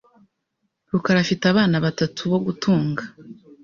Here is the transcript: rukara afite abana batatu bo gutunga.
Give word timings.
rukara 0.91 1.19
afite 1.25 1.43
abana 1.51 1.75
batatu 1.85 2.21
bo 2.31 2.39
gutunga. 2.45 3.03